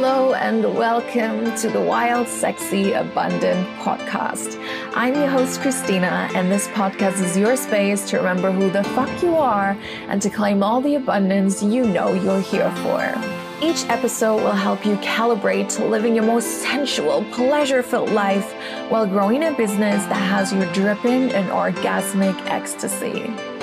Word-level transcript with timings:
Hello 0.00 0.32
and 0.34 0.62
welcome 0.76 1.56
to 1.56 1.68
the 1.68 1.80
Wild, 1.80 2.28
Sexy, 2.28 2.92
Abundant 2.92 3.66
podcast. 3.80 4.56
I'm 4.94 5.12
your 5.16 5.26
host, 5.26 5.60
Christina, 5.60 6.30
and 6.36 6.52
this 6.52 6.68
podcast 6.68 7.20
is 7.20 7.36
your 7.36 7.56
space 7.56 8.08
to 8.10 8.18
remember 8.18 8.52
who 8.52 8.70
the 8.70 8.84
fuck 8.84 9.10
you 9.24 9.34
are 9.34 9.76
and 10.06 10.22
to 10.22 10.30
claim 10.30 10.62
all 10.62 10.80
the 10.80 10.94
abundance 10.94 11.64
you 11.64 11.84
know 11.84 12.12
you're 12.12 12.40
here 12.40 12.70
for. 12.76 13.12
Each 13.60 13.84
episode 13.86 14.36
will 14.36 14.52
help 14.52 14.86
you 14.86 14.94
calibrate 14.98 15.68
to 15.74 15.84
living 15.84 16.14
your 16.14 16.24
most 16.24 16.62
sensual, 16.62 17.24
pleasure 17.32 17.82
filled 17.82 18.12
life 18.12 18.52
while 18.90 19.04
growing 19.04 19.42
a 19.42 19.50
business 19.50 20.04
that 20.04 20.14
has 20.14 20.52
you 20.52 20.64
dripping 20.66 21.30
in 21.30 21.46
orgasmic 21.46 22.40
ecstasy. 22.46 23.57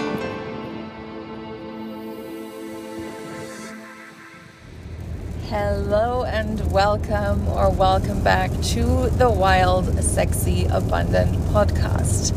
And 6.57 6.71
welcome, 6.71 7.47
or 7.49 7.69
welcome 7.69 8.23
back 8.23 8.49
to 8.61 9.09
the 9.09 9.29
Wild, 9.29 10.01
Sexy, 10.01 10.65
Abundant 10.65 11.33
podcast. 11.49 12.33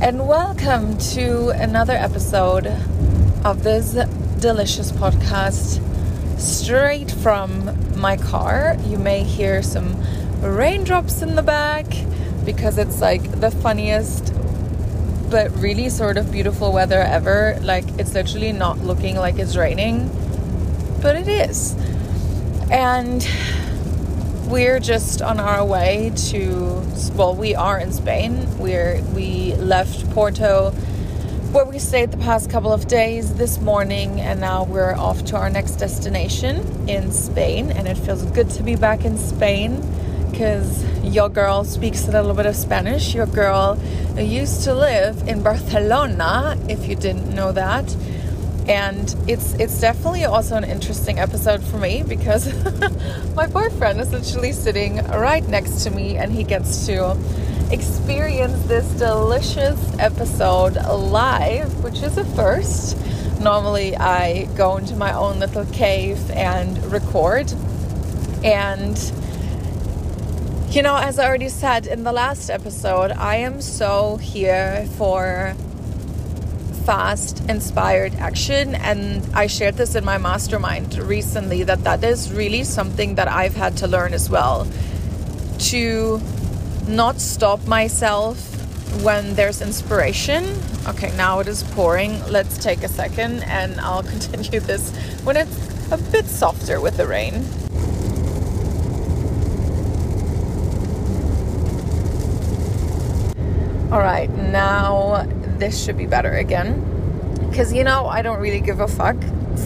And 0.00 0.28
welcome 0.28 0.96
to 1.14 1.48
another 1.48 1.94
episode 1.94 2.66
of 3.44 3.64
this 3.64 3.92
delicious 4.38 4.92
podcast 4.92 5.80
straight 6.38 7.10
from 7.10 7.98
my 7.98 8.16
car. 8.16 8.76
You 8.84 8.98
may 8.98 9.24
hear 9.24 9.62
some 9.62 10.00
raindrops 10.40 11.22
in 11.22 11.34
the 11.34 11.42
back 11.42 11.86
because 12.44 12.78
it's 12.78 13.00
like 13.00 13.40
the 13.40 13.50
funniest 13.50 14.32
but 15.28 15.50
really 15.56 15.88
sort 15.88 16.18
of 16.18 16.30
beautiful 16.30 16.72
weather 16.72 17.00
ever. 17.00 17.58
Like 17.62 17.88
it's 17.98 18.14
literally 18.14 18.52
not 18.52 18.78
looking 18.78 19.16
like 19.16 19.40
it's 19.40 19.56
raining, 19.56 20.08
but 21.02 21.16
it 21.16 21.26
is. 21.26 21.74
And 22.70 23.28
we're 24.46 24.78
just 24.78 25.22
on 25.22 25.40
our 25.40 25.64
way 25.64 26.12
to 26.28 26.82
well, 27.14 27.34
we 27.34 27.54
are 27.54 27.78
in 27.78 27.92
Spain. 27.92 28.46
We're 28.58 29.02
we 29.14 29.54
left 29.56 30.08
Porto 30.10 30.70
where 31.50 31.64
we 31.64 31.80
stayed 31.80 32.12
the 32.12 32.16
past 32.18 32.48
couple 32.48 32.72
of 32.72 32.86
days 32.86 33.34
this 33.34 33.60
morning 33.60 34.20
and 34.20 34.40
now 34.40 34.62
we're 34.62 34.94
off 34.94 35.24
to 35.24 35.36
our 35.36 35.50
next 35.50 35.76
destination 35.76 36.88
in 36.88 37.10
Spain 37.10 37.72
and 37.72 37.88
it 37.88 37.96
feels 37.96 38.22
good 38.26 38.48
to 38.50 38.62
be 38.62 38.76
back 38.76 39.04
in 39.04 39.18
Spain 39.18 39.82
because 40.30 40.84
your 41.02 41.28
girl 41.28 41.64
speaks 41.64 42.06
a 42.06 42.12
little 42.12 42.34
bit 42.34 42.46
of 42.46 42.54
Spanish. 42.54 43.16
Your 43.16 43.26
girl 43.26 43.76
used 44.16 44.62
to 44.62 44.74
live 44.74 45.26
in 45.26 45.42
Barcelona 45.42 46.56
if 46.68 46.86
you 46.86 46.94
didn't 46.94 47.34
know 47.34 47.50
that 47.50 47.96
and 48.68 49.14
it's 49.26 49.54
it's 49.54 49.80
definitely 49.80 50.24
also 50.24 50.56
an 50.56 50.64
interesting 50.64 51.18
episode 51.18 51.62
for 51.62 51.78
me 51.78 52.02
because 52.02 52.52
my 53.34 53.46
boyfriend 53.46 54.00
is 54.00 54.12
literally 54.12 54.52
sitting 54.52 54.98
right 55.08 55.46
next 55.48 55.82
to 55.84 55.90
me 55.90 56.16
and 56.16 56.32
he 56.32 56.44
gets 56.44 56.86
to 56.86 57.16
experience 57.70 58.60
this 58.66 58.86
delicious 58.92 59.78
episode 59.98 60.74
live 60.74 61.82
which 61.82 62.02
is 62.02 62.16
a 62.18 62.24
first. 62.36 62.96
Normally 63.40 63.96
i 63.96 64.44
go 64.56 64.76
into 64.76 64.94
my 64.96 65.12
own 65.14 65.40
little 65.40 65.64
cave 65.66 66.30
and 66.30 66.76
record. 66.92 67.52
And 68.44 68.96
you 70.70 70.82
know 70.82 70.96
as 70.96 71.18
i 71.18 71.26
already 71.26 71.48
said 71.48 71.88
in 71.88 72.04
the 72.04 72.12
last 72.12 72.48
episode 72.48 73.10
i 73.10 73.34
am 73.34 73.60
so 73.60 74.18
here 74.18 74.86
for 74.96 75.56
fast 76.84 77.40
inspired 77.48 78.14
action 78.16 78.74
and 78.74 79.22
i 79.34 79.46
shared 79.46 79.76
this 79.76 79.94
in 79.94 80.04
my 80.04 80.16
mastermind 80.16 80.96
recently 80.98 81.62
that 81.62 81.84
that 81.84 82.02
is 82.02 82.32
really 82.32 82.64
something 82.64 83.14
that 83.16 83.28
i've 83.28 83.54
had 83.54 83.76
to 83.76 83.86
learn 83.86 84.14
as 84.14 84.30
well. 84.30 84.66
To 85.70 86.20
not 86.88 87.20
stop 87.20 87.66
myself 87.66 88.38
when 89.02 89.34
there's 89.34 89.60
inspiration. 89.60 90.44
Okay 90.88 91.14
now 91.16 91.40
it 91.40 91.48
is 91.48 91.62
pouring. 91.62 92.12
Let's 92.26 92.56
take 92.58 92.82
a 92.82 92.88
second 92.88 93.42
and 93.44 93.80
i'll 93.80 94.02
continue 94.14 94.60
this 94.60 94.90
when 95.24 95.36
it's 95.36 95.92
a 95.92 95.98
bit 95.98 96.26
softer 96.26 96.80
with 96.80 96.96
the 96.96 97.06
rain. 97.06 97.44
All 103.92 103.98
right 103.98 104.30
now 104.30 105.26
this 105.60 105.84
should 105.84 105.96
be 105.96 106.06
better 106.06 106.32
again. 106.32 106.86
Because, 107.48 107.72
you 107.72 107.84
know, 107.84 108.06
I 108.06 108.22
don't 108.22 108.40
really 108.40 108.60
give 108.60 108.80
a 108.80 108.88
fuck 108.88 109.16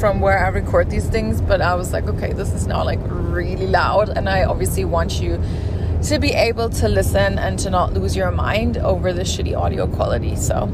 from 0.00 0.21
where 0.21 0.44
I 0.44 0.49
record 0.49 0.91
these 0.91 1.06
things, 1.06 1.41
but 1.41 1.60
I 1.60 1.75
was 1.75 1.93
like, 1.93 2.05
okay, 2.05 2.32
this 2.32 2.53
is 2.53 2.66
now 2.66 2.84
like 2.84 2.99
really 3.03 3.66
loud, 3.66 4.09
and 4.09 4.28
I 4.28 4.44
obviously 4.44 4.84
want 4.84 5.21
you 5.21 5.41
to 6.03 6.19
be 6.19 6.32
able 6.32 6.69
to 6.71 6.88
listen 6.88 7.38
and 7.38 7.59
to 7.60 7.71
not 7.71 7.94
lose 7.94 8.16
your 8.16 8.31
mind 8.31 8.77
over 8.78 9.12
the 9.12 9.22
shitty 9.22 9.56
audio 9.56 9.87
quality. 9.87 10.37
So, 10.37 10.66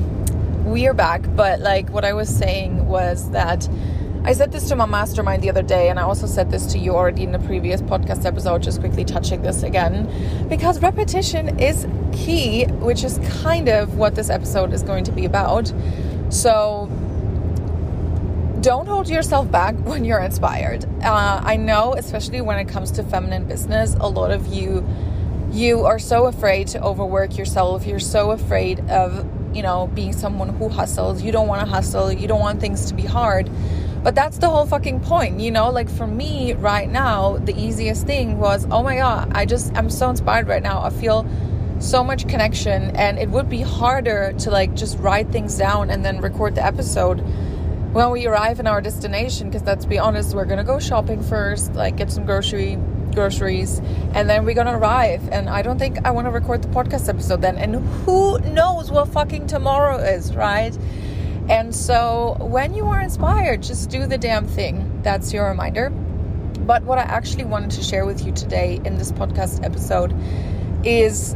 we 0.64 0.86
are 0.86 0.94
back, 0.94 1.22
but 1.34 1.60
like 1.60 1.90
what 1.90 2.04
I 2.04 2.12
was 2.12 2.28
saying 2.28 2.86
was 2.86 3.30
that 3.30 3.68
I 4.22 4.34
said 4.34 4.52
this 4.52 4.68
to 4.68 4.76
my 4.76 4.84
mastermind 4.84 5.42
the 5.42 5.48
other 5.48 5.62
day, 5.62 5.88
and 5.88 5.98
I 5.98 6.02
also 6.02 6.26
said 6.26 6.50
this 6.50 6.66
to 6.72 6.78
you 6.78 6.94
already 6.94 7.22
in 7.22 7.32
the 7.32 7.38
previous 7.38 7.80
podcast 7.80 8.26
episode, 8.26 8.62
just 8.62 8.80
quickly 8.80 9.04
touching 9.04 9.40
this 9.40 9.62
again, 9.62 10.46
because 10.48 10.82
repetition 10.82 11.58
is 11.58 11.86
key, 12.12 12.66
which 12.66 13.02
is 13.02 13.18
kind 13.40 13.68
of 13.68 13.96
what 13.96 14.14
this 14.14 14.28
episode 14.28 14.74
is 14.74 14.82
going 14.82 15.04
to 15.04 15.12
be 15.12 15.24
about. 15.24 15.72
So, 16.28 16.86
don't 18.60 18.86
hold 18.86 19.08
yourself 19.08 19.50
back 19.50 19.74
when 19.84 20.04
you're 20.04 20.20
inspired. 20.20 20.84
Uh, 21.02 21.40
I 21.42 21.56
know, 21.56 21.94
especially 21.94 22.42
when 22.42 22.58
it 22.58 22.68
comes 22.68 22.90
to 22.92 23.02
feminine 23.02 23.46
business, 23.46 23.96
a 23.98 24.08
lot 24.08 24.30
of 24.30 24.46
you 24.48 24.86
you 25.52 25.84
are 25.84 25.98
so 25.98 26.26
afraid 26.26 26.68
to 26.68 26.82
overwork 26.82 27.36
yourself. 27.36 27.84
You're 27.84 27.98
so 27.98 28.30
afraid 28.30 28.78
of, 28.88 29.26
you 29.52 29.62
know, 29.62 29.88
being 29.88 30.12
someone 30.12 30.50
who 30.50 30.68
hustles. 30.68 31.22
You 31.22 31.32
don't 31.32 31.48
want 31.48 31.60
to 31.62 31.66
hustle. 31.66 32.12
You 32.12 32.28
don't 32.28 32.38
want 32.38 32.60
things 32.60 32.86
to 32.86 32.94
be 32.94 33.02
hard. 33.02 33.50
But 34.02 34.14
that's 34.14 34.38
the 34.38 34.48
whole 34.48 34.64
fucking 34.64 35.00
point, 35.00 35.40
you 35.40 35.50
know? 35.50 35.70
Like 35.70 35.90
for 35.90 36.06
me 36.06 36.54
right 36.54 36.88
now, 36.88 37.36
the 37.36 37.54
easiest 37.54 38.06
thing 38.06 38.38
was, 38.38 38.66
oh 38.70 38.82
my 38.82 38.96
god, 38.96 39.32
I 39.34 39.44
just 39.44 39.76
I'm 39.76 39.90
so 39.90 40.08
inspired 40.08 40.48
right 40.48 40.62
now. 40.62 40.80
I 40.80 40.90
feel 40.90 41.28
so 41.80 42.02
much 42.02 42.26
connection. 42.26 42.96
And 42.96 43.18
it 43.18 43.28
would 43.28 43.50
be 43.50 43.60
harder 43.60 44.32
to 44.38 44.50
like 44.50 44.74
just 44.74 44.98
write 44.98 45.28
things 45.28 45.58
down 45.58 45.90
and 45.90 46.04
then 46.04 46.20
record 46.20 46.54
the 46.54 46.64
episode 46.64 47.20
when 47.92 48.10
we 48.10 48.26
arrive 48.26 48.58
in 48.58 48.66
our 48.66 48.80
destination. 48.80 49.50
Because 49.50 49.66
let's 49.66 49.84
be 49.84 49.98
honest 49.98 50.34
we're 50.34 50.46
gonna 50.46 50.64
go 50.64 50.78
shopping 50.78 51.22
first 51.22 51.74
like 51.74 51.96
get 51.96 52.10
some 52.10 52.24
grocery 52.24 52.78
groceries 53.12 53.80
and 54.14 54.30
then 54.30 54.46
we're 54.46 54.54
gonna 54.54 54.78
arrive. 54.78 55.28
And 55.30 55.50
i 55.50 55.60
don't 55.60 55.78
think 55.78 55.98
i 56.06 56.10
want 56.10 56.26
to 56.26 56.30
record 56.30 56.62
the 56.62 56.68
podcast 56.68 57.10
episode 57.10 57.42
then. 57.42 57.58
And 57.58 57.76
who 58.06 58.38
knows 58.38 58.90
what 58.90 59.08
fucking 59.08 59.46
tomorrow 59.46 59.98
is 59.98 60.34
right 60.34 60.74
and 61.50 61.74
so 61.74 62.36
when 62.40 62.74
you 62.74 62.86
are 62.86 63.00
inspired 63.00 63.62
just 63.62 63.90
do 63.90 64.06
the 64.06 64.16
damn 64.16 64.46
thing. 64.46 65.02
That's 65.02 65.32
your 65.32 65.48
reminder. 65.48 65.90
But 65.90 66.84
what 66.84 66.98
i 66.98 67.02
actually 67.02 67.44
wanted 67.44 67.72
to 67.72 67.82
share 67.82 68.06
with 68.06 68.24
you 68.24 68.32
today 68.32 68.80
in 68.84 68.96
this 68.96 69.10
podcast 69.10 69.64
episode 69.64 70.14
is 70.84 71.34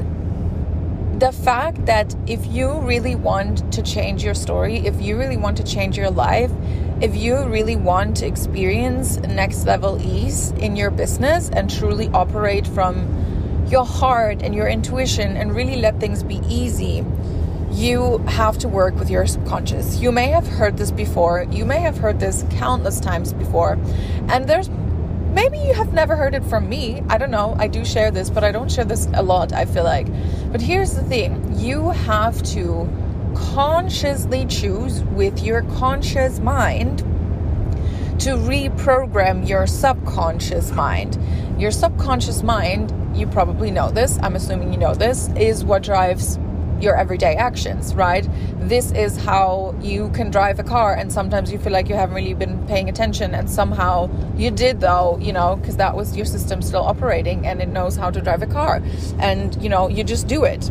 the 1.19 1.33
fact 1.33 1.87
that 1.87 2.15
if 2.27 2.47
you 2.47 2.81
really 2.81 3.15
want 3.15 3.73
to 3.73 3.83
change 3.83 4.25
your 4.25 4.35
story, 4.35 4.79
if 4.79 5.01
you 5.01 5.17
really 5.17 5.37
want 5.37 5.57
to 5.57 5.65
change 5.65 5.97
your 5.97 6.11
life, 6.11 6.51
if 7.01 7.17
you 7.17 7.45
really 7.45 7.77
want 7.77 8.17
to 8.19 8.27
experience 8.27 9.19
next 9.19 9.65
level 9.65 10.01
ease 10.01 10.51
in 10.53 10.77
your 10.77 10.91
business 10.91 11.51
and 11.51 11.71
truly 11.71 12.09
operate 12.09 12.67
from 12.67 13.67
your 13.69 13.85
heart 13.85 14.43
and 14.43 14.55
your 14.55 14.69
intuition 14.69 15.37
and 15.37 15.55
really 15.55 15.77
let 15.77 15.99
things 16.01 16.23
be 16.23 16.41
easy, 16.49 17.05
you 17.75 18.19
have 18.29 18.57
to 18.59 18.69
work 18.69 18.95
with 18.95 19.11
your 19.11 19.27
subconscious. 19.27 19.99
You 19.99 20.13
may 20.13 20.29
have 20.29 20.47
heard 20.47 20.77
this 20.77 20.93
before, 20.93 21.47
you 21.51 21.65
may 21.65 21.81
have 21.81 21.99
heard 21.99 22.21
this 22.21 22.45
countless 22.51 23.01
times 23.01 23.33
before, 23.33 23.73
and 24.29 24.49
there's 24.49 24.69
maybe 24.69 25.59
you 25.59 25.75
have 25.75 25.93
never 25.93 26.15
heard 26.15 26.35
it 26.35 26.45
from 26.45 26.69
me. 26.69 27.03
I 27.09 27.19
don't 27.19 27.33
know. 27.33 27.57
I 27.59 27.67
do 27.67 27.85
share 27.85 28.13
this, 28.13 28.31
but 28.31 28.45
I 28.45 28.53
don't 28.53 28.71
share 28.71 28.85
this 28.85 29.09
a 29.15 29.23
lot, 29.23 29.53
I 29.53 29.65
feel 29.65 29.83
like. 29.83 30.07
But 30.53 30.61
here's 30.61 30.95
the 30.95 31.03
thing 31.03 31.59
you 31.59 31.91
have 31.91 32.41
to 32.55 32.89
consciously 33.35 34.47
choose 34.47 35.03
with 35.03 35.43
your 35.43 35.63
conscious 35.63 36.39
mind 36.39 36.99
to 38.21 38.37
reprogram 38.37 39.49
your 39.49 39.67
subconscious 39.67 40.71
mind. 40.71 41.19
Your 41.61 41.73
subconscious 41.73 42.45
mind, 42.45 42.93
you 43.17 43.27
probably 43.27 43.73
know 43.73 43.91
this, 43.91 44.19
I'm 44.23 44.37
assuming 44.37 44.73
you 44.73 44.79
know 44.79 44.95
this, 44.95 45.29
is 45.31 45.65
what 45.65 45.83
drives 45.83 46.39
your 46.85 46.97
everyday 46.97 47.35
actions, 47.35 47.95
right? 47.95 48.29
This 48.61 48.93
is 48.93 49.17
how 49.17 49.75
you 49.81 50.11
can 50.11 50.31
drive 50.31 50.61
a 50.61 50.63
car, 50.63 50.95
and 50.95 51.11
sometimes 51.11 51.51
you 51.51 51.59
feel 51.59 51.73
like 51.73 51.89
you 51.89 51.97
haven't 51.97 52.15
really 52.15 52.35
been 52.35 52.65
paying 52.67 52.89
attention, 52.89 53.35
and 53.35 53.51
somehow 53.51 54.09
you 54.37 54.51
did, 54.51 54.81
though, 54.81 55.19
you 55.21 55.33
know, 55.33 55.57
because 55.57 55.77
that 55.79 55.97
was 55.97 56.17
your 56.17 56.27
system 56.27 56.63
still 56.63 56.83
operating 56.83 57.47
and 57.47 57.61
it 57.61 57.69
knows 57.69 57.97
how 57.97 58.11
to 58.11 58.21
drive 58.21 58.43
a 58.43 58.47
car. 58.47 58.83
And, 59.19 59.61
you 59.63 59.69
know, 59.69 59.89
you 59.89 60.05
just 60.05 60.27
do 60.27 60.45
it. 60.45 60.71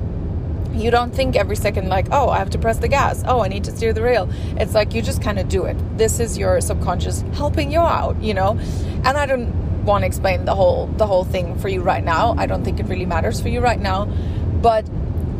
You 0.73 0.91
don't 0.91 1.13
think 1.13 1.35
every 1.35 1.55
second, 1.55 1.89
like, 1.89 2.07
oh, 2.11 2.29
I 2.29 2.39
have 2.39 2.49
to 2.51 2.57
press 2.57 2.79
the 2.79 2.87
gas. 2.87 3.23
Oh, 3.25 3.41
I 3.41 3.47
need 3.47 3.63
to 3.65 3.71
steer 3.71 3.93
the 3.93 4.01
rail. 4.01 4.29
It's 4.57 4.73
like 4.73 4.93
you 4.93 5.01
just 5.01 5.21
kind 5.21 5.39
of 5.39 5.47
do 5.47 5.65
it. 5.65 5.77
This 5.97 6.19
is 6.19 6.37
your 6.37 6.61
subconscious 6.61 7.21
helping 7.33 7.71
you 7.71 7.79
out, 7.79 8.21
you 8.21 8.33
know? 8.33 8.59
And 9.05 9.17
I 9.17 9.25
don't 9.25 9.85
want 9.85 10.01
to 10.01 10.07
explain 10.07 10.45
the 10.45 10.55
whole 10.55 10.87
the 10.87 11.05
whole 11.05 11.25
thing 11.25 11.57
for 11.59 11.67
you 11.67 11.81
right 11.81 12.03
now. 12.03 12.35
I 12.37 12.45
don't 12.45 12.63
think 12.63 12.79
it 12.79 12.87
really 12.87 13.05
matters 13.05 13.41
for 13.41 13.49
you 13.49 13.59
right 13.59 13.79
now. 13.79 14.05
But 14.05 14.85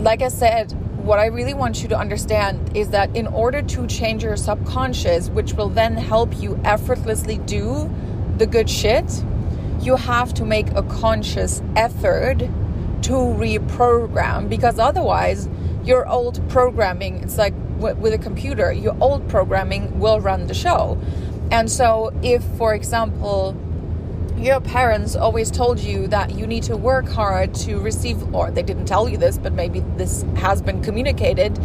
like 0.03 0.21
I 0.21 0.27
said, 0.27 0.73
what 1.05 1.17
I 1.17 1.27
really 1.27 1.53
want 1.53 1.81
you 1.81 1.87
to 1.87 1.97
understand 1.97 2.75
is 2.75 2.89
that 2.89 3.15
in 3.15 3.25
order 3.27 3.61
to 3.61 3.87
change 3.87 4.21
your 4.21 4.35
subconscious, 4.35 5.29
which 5.29 5.53
will 5.53 5.69
then 5.69 5.95
help 5.95 6.37
you 6.41 6.59
effortlessly 6.65 7.37
do 7.37 7.89
the 8.37 8.45
good 8.45 8.69
shit, 8.69 9.23
you 9.79 9.95
have 9.95 10.33
to 10.33 10.45
make 10.45 10.69
a 10.71 10.83
conscious 10.83 11.61
effort 11.77 12.39
to 12.39 13.13
reprogram 13.13 14.49
because 14.49 14.77
otherwise 14.77 15.47
your 15.83 16.07
old 16.07 16.47
programming 16.49 17.21
it's 17.23 17.37
like 17.37 17.53
with 17.77 18.13
a 18.13 18.17
computer 18.17 18.71
your 18.71 18.95
old 19.01 19.27
programming 19.27 19.99
will 19.99 20.19
run 20.19 20.47
the 20.47 20.53
show. 20.53 20.97
And 21.51 21.71
so 21.71 22.13
if 22.21 22.43
for 22.57 22.73
example 22.73 23.57
your 24.43 24.59
parents 24.59 25.15
always 25.15 25.49
told 25.49 25.79
you 25.79 26.07
that 26.07 26.35
you 26.35 26.45
need 26.45 26.63
to 26.63 26.75
work 26.75 27.07
hard 27.07 27.53
to 27.55 27.79
receive, 27.79 28.35
or 28.35 28.51
they 28.51 28.61
didn't 28.61 28.85
tell 28.85 29.07
you 29.07 29.17
this, 29.17 29.37
but 29.37 29.53
maybe 29.53 29.79
this 29.95 30.23
has 30.35 30.61
been 30.61 30.81
communicated 30.83 31.55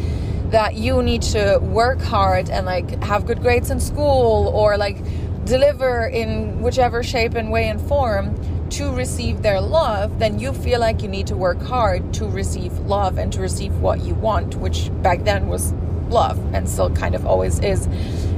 that 0.51 0.77
you 0.77 1.03
need 1.03 1.21
to 1.21 1.59
work 1.61 2.01
hard 2.01 2.49
and 2.49 2.67
like 2.67 3.03
have 3.03 3.27
good 3.27 3.43
grades 3.43 3.71
in 3.71 3.81
school 3.81 4.49
or 4.55 4.77
like 4.77 4.97
deliver 5.45 6.07
in 6.07 6.63
whichever 6.63 7.03
shape 7.03 7.35
and 7.35 7.51
way 7.51 7.69
and 7.69 7.81
form 7.81 8.35
to 8.71 8.93
receive 8.95 9.43
their 9.43 9.61
love, 9.61 10.19
then 10.19 10.39
you 10.39 10.53
feel 10.53 10.79
like 10.79 11.03
you 11.03 11.09
need 11.09 11.27
to 11.27 11.35
work 11.37 11.61
hard 11.63 12.15
to 12.15 12.27
receive 12.27 12.73
love 12.81 13.19
and 13.19 13.33
to 13.33 13.41
receive 13.41 13.75
what 13.81 14.01
you 14.01 14.15
want, 14.15 14.55
which 14.57 14.91
back 15.03 15.25
then 15.25 15.49
was 15.49 15.73
love 16.11 16.39
and 16.55 16.69
still 16.69 16.91
kind 16.91 17.15
of 17.15 17.27
always 17.27 17.59
is. 17.61 17.87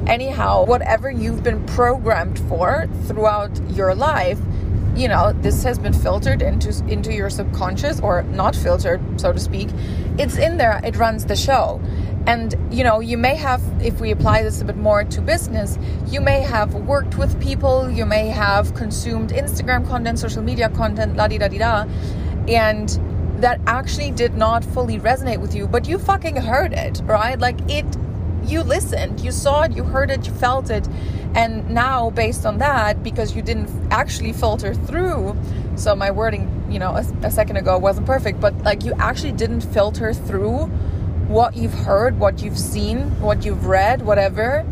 Anyhow, 0.07 0.65
whatever 0.65 1.11
you've 1.11 1.43
been 1.43 1.65
programmed 1.67 2.39
for 2.49 2.89
throughout 3.07 3.51
your 3.73 3.95
life, 3.95 4.39
you 4.97 5.09
know, 5.09 5.33
this 5.41 5.63
has 5.63 5.79
been 5.79 5.93
filtered 5.93 6.43
into 6.43 6.71
into 6.87 7.13
your 7.13 7.31
subconscious 7.31 8.01
or 8.01 8.23
not 8.25 8.57
filtered, 8.57 9.01
so 9.21 9.33
to 9.33 9.39
speak. 9.39 9.69
It's 10.19 10.37
in 10.37 10.57
there, 10.57 10.81
it 10.85 10.97
runs 10.97 11.25
the 11.27 11.37
show. 11.37 11.81
And 12.27 12.55
you 12.71 12.85
know, 12.85 13.01
you 13.01 13.17
may 13.17 13.35
have, 13.37 13.63
if 13.81 14.01
we 14.01 14.11
apply 14.11 14.43
this 14.43 14.61
a 14.61 14.65
bit 14.65 14.77
more 14.77 15.05
to 15.05 15.21
business, 15.23 15.79
you 16.09 16.21
may 16.21 16.41
have 16.41 16.75
worked 16.75 17.17
with 17.17 17.41
people, 17.41 17.91
you 17.91 18.05
may 18.05 18.29
have 18.29 18.75
consumed 18.75 19.31
Instagram 19.31 19.87
content, 19.89 20.19
social 20.19 20.43
media 20.43 20.69
content, 20.69 21.17
la 21.17 21.29
di 21.29 21.39
da 21.39 21.49
di 21.49 21.59
da, 21.59 21.87
and 22.47 23.01
that 23.41 23.61
actually 23.67 24.11
did 24.11 24.35
not 24.35 24.65
fully 24.65 24.99
resonate 24.99 25.41
with 25.41 25.55
you, 25.55 25.67
but 25.67 25.87
you 25.89 25.99
fucking 25.99 26.37
heard 26.37 26.73
it, 26.73 27.01
right? 27.05 27.39
Like 27.39 27.59
it, 27.69 27.87
you 28.45 28.63
listened, 28.63 29.21
you 29.21 29.33
saw 29.33 29.63
it, 29.63 29.73
you 29.73 29.85
heard 29.85 30.11
it, 30.11 30.27
you 30.27 30.33
felt 30.33 30.71
it. 30.71 30.87
And 31.35 31.71
now, 31.71 32.11
based 32.11 32.45
on 32.45 32.59
that, 32.59 33.03
because 33.03 33.37
you 33.37 33.43
didn't 33.43 33.71
actually 33.91 34.33
filter 34.33 34.75
through, 34.75 35.37
so 35.77 35.95
my 35.95 36.11
wording, 36.11 36.67
you 36.69 36.79
know, 36.79 36.91
a, 36.91 37.05
a 37.23 37.31
second 37.31 37.57
ago 37.57 37.79
wasn't 37.79 38.07
perfect, 38.07 38.41
but 38.41 38.57
like 38.63 38.85
you 38.85 38.93
actually 38.99 39.33
didn't 39.33 39.61
filter 39.61 40.13
through 40.13 40.67
what 41.29 41.57
you've 41.57 41.75
heard, 41.75 42.19
what 42.19 42.43
you've 42.43 42.59
seen, 42.59 43.21
what 43.21 43.45
you've 43.45 43.67
read, 43.67 44.03
whatever. 44.03 44.67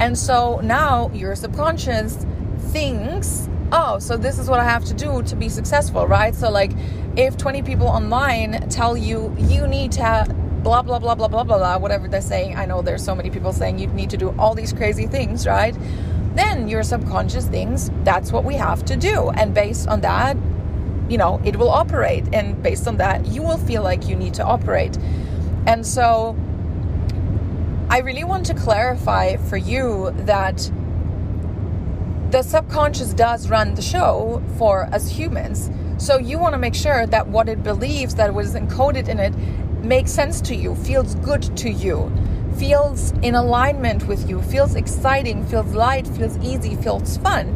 And 0.00 0.18
so 0.18 0.60
now 0.62 1.10
your 1.14 1.36
subconscious 1.36 2.26
thinks, 2.58 3.48
oh, 3.72 3.98
so 3.98 4.16
this 4.16 4.38
is 4.38 4.48
what 4.48 4.60
I 4.60 4.64
have 4.64 4.84
to 4.86 4.94
do 4.94 5.22
to 5.22 5.36
be 5.36 5.48
successful, 5.48 6.06
right? 6.06 6.34
So, 6.34 6.50
like, 6.50 6.72
if 7.16 7.36
20 7.36 7.62
people 7.62 7.88
online 7.88 8.68
tell 8.68 8.96
you 8.96 9.34
you 9.38 9.66
need 9.66 9.92
to 9.92 10.36
blah 10.62 10.82
blah 10.82 10.98
blah 10.98 11.14
blah 11.14 11.26
blah 11.26 11.42
blah 11.42 11.58
blah 11.58 11.76
whatever 11.76 12.06
they're 12.06 12.20
saying 12.20 12.56
i 12.56 12.64
know 12.64 12.82
there's 12.82 13.04
so 13.04 13.14
many 13.14 13.30
people 13.30 13.52
saying 13.52 13.78
you 13.78 13.88
need 13.88 14.10
to 14.10 14.16
do 14.16 14.30
all 14.38 14.54
these 14.54 14.72
crazy 14.72 15.06
things 15.06 15.46
right 15.46 15.74
then 16.34 16.68
your 16.68 16.82
subconscious 16.82 17.46
thinks 17.48 17.90
that's 18.04 18.30
what 18.30 18.44
we 18.44 18.54
have 18.54 18.84
to 18.84 18.94
do 18.94 19.30
and 19.30 19.54
based 19.54 19.88
on 19.88 20.00
that 20.02 20.36
you 21.08 21.18
know 21.18 21.40
it 21.44 21.56
will 21.56 21.70
operate 21.70 22.24
and 22.32 22.62
based 22.62 22.86
on 22.86 22.96
that 22.98 23.26
you 23.26 23.42
will 23.42 23.58
feel 23.58 23.82
like 23.82 24.06
you 24.06 24.14
need 24.14 24.34
to 24.34 24.44
operate 24.44 24.96
and 25.66 25.84
so 25.84 26.36
i 27.88 27.98
really 27.98 28.24
want 28.24 28.46
to 28.46 28.54
clarify 28.54 29.36
for 29.36 29.56
you 29.56 30.12
that 30.18 30.70
the 32.30 32.42
subconscious 32.42 33.12
does 33.14 33.48
run 33.48 33.74
the 33.74 33.82
show 33.82 34.42
for 34.56 34.84
us 34.94 35.10
humans 35.10 35.70
so 35.98 36.18
you 36.18 36.38
want 36.38 36.54
to 36.54 36.58
make 36.58 36.74
sure 36.74 37.06
that 37.06 37.28
what 37.28 37.48
it 37.48 37.62
believes 37.62 38.14
that 38.14 38.32
was 38.32 38.54
encoded 38.54 39.08
in 39.08 39.18
it 39.18 39.34
makes 39.84 40.10
sense 40.10 40.40
to 40.42 40.54
you, 40.54 40.74
feels 40.74 41.14
good 41.16 41.42
to 41.58 41.70
you, 41.70 42.10
feels 42.56 43.12
in 43.22 43.34
alignment 43.34 44.06
with 44.06 44.28
you, 44.28 44.40
feels 44.42 44.74
exciting, 44.74 45.44
feels 45.46 45.72
light, 45.74 46.06
feels 46.06 46.36
easy, 46.38 46.76
feels 46.76 47.16
fun. 47.18 47.48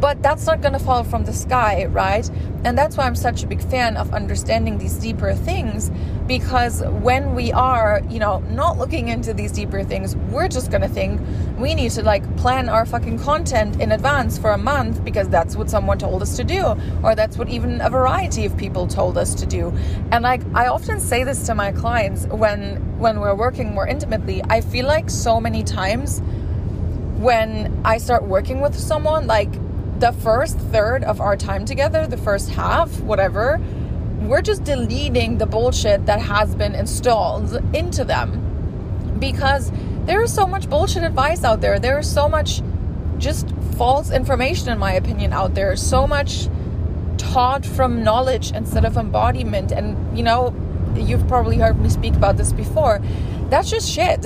But 0.00 0.22
that's 0.22 0.46
not 0.46 0.62
going 0.62 0.72
to 0.72 0.78
fall 0.78 1.04
from 1.04 1.24
the 1.24 1.32
sky, 1.32 1.84
right? 1.84 2.28
And 2.64 2.76
that's 2.76 2.96
why 2.96 3.04
I'm 3.04 3.16
such 3.16 3.42
a 3.42 3.46
big 3.46 3.62
fan 3.62 3.96
of 3.96 4.14
understanding 4.14 4.78
these 4.78 4.94
deeper 4.94 5.34
things 5.34 5.90
because 6.26 6.82
when 7.02 7.34
we 7.34 7.52
are, 7.52 8.02
you 8.08 8.18
know, 8.18 8.38
not 8.50 8.78
looking 8.78 9.08
into 9.08 9.34
these 9.34 9.50
deeper 9.52 9.82
things, 9.82 10.16
we're 10.30 10.48
just 10.48 10.70
going 10.70 10.82
to 10.82 10.88
think 10.88 11.20
we 11.58 11.74
need 11.74 11.90
to 11.90 12.02
like 12.02 12.24
plan 12.36 12.68
our 12.68 12.86
fucking 12.86 13.18
content 13.18 13.80
in 13.80 13.92
advance 13.92 14.38
for 14.38 14.52
a 14.52 14.58
month 14.58 15.04
because 15.04 15.28
that's 15.28 15.56
what 15.56 15.68
someone 15.68 15.98
told 15.98 16.22
us 16.22 16.36
to 16.36 16.44
do 16.44 16.76
or 17.02 17.14
that's 17.14 17.36
what 17.36 17.48
even 17.48 17.80
a 17.80 17.90
variety 17.90 18.46
of 18.46 18.56
people 18.56 18.86
told 18.86 19.18
us 19.18 19.34
to 19.34 19.44
do. 19.44 19.76
And 20.12 20.22
like 20.22 20.40
I 20.54 20.68
often 20.68 21.00
say 21.00 21.24
this 21.24 21.44
to 21.46 21.54
my 21.54 21.72
clients 21.72 22.26
when 22.26 22.76
when 22.98 23.20
we're 23.20 23.34
working 23.34 23.74
more 23.74 23.86
intimately, 23.86 24.42
I 24.48 24.60
feel 24.60 24.86
like 24.86 25.10
so 25.10 25.40
many 25.40 25.64
times 25.64 26.22
when 27.18 27.82
I 27.84 27.98
start 27.98 28.24
working 28.24 28.60
with 28.60 28.78
someone 28.78 29.26
like 29.26 29.52
the 30.00 30.12
first 30.12 30.58
third 30.58 31.04
of 31.04 31.20
our 31.20 31.36
time 31.36 31.64
together, 31.64 32.06
the 32.06 32.16
first 32.16 32.48
half, 32.50 33.00
whatever, 33.00 33.60
we're 34.22 34.42
just 34.42 34.64
deleting 34.64 35.38
the 35.38 35.46
bullshit 35.46 36.06
that 36.06 36.20
has 36.20 36.54
been 36.54 36.74
installed 36.74 37.54
into 37.74 38.04
them 38.04 39.16
because 39.18 39.70
there 40.06 40.22
is 40.22 40.32
so 40.32 40.46
much 40.46 40.68
bullshit 40.68 41.02
advice 41.02 41.44
out 41.44 41.60
there. 41.60 41.78
There 41.78 41.98
is 41.98 42.10
so 42.10 42.28
much 42.28 42.62
just 43.18 43.48
false 43.76 44.10
information, 44.10 44.70
in 44.70 44.78
my 44.78 44.92
opinion, 44.92 45.32
out 45.32 45.54
there. 45.54 45.76
So 45.76 46.06
much 46.06 46.48
taught 47.18 47.66
from 47.66 48.02
knowledge 48.02 48.52
instead 48.52 48.86
of 48.86 48.96
embodiment. 48.96 49.70
And, 49.70 50.16
you 50.16 50.24
know, 50.24 50.54
you've 50.96 51.26
probably 51.28 51.56
heard 51.56 51.80
me 51.80 51.88
speak 51.88 52.14
about 52.14 52.36
this 52.36 52.52
before 52.52 53.00
that's 53.50 53.68
just 53.68 53.90
shit. 53.90 54.24